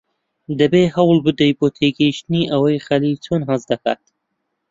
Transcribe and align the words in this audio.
دەبێت 0.59 0.89
هەوڵ 0.95 1.17
بدەیت 1.25 1.55
بۆ 1.59 1.67
تێگەیشتنی 1.77 2.49
ئەوەی 2.51 2.83
خەلیل 2.87 3.15
چۆن 3.25 3.41
هەست 3.49 3.65
دەکات. 3.71 4.01